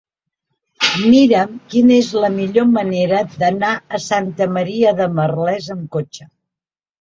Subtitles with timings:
[1.09, 6.29] Mira'm quina és la millor manera d'anar a Santa Maria de Merlès amb cotxe.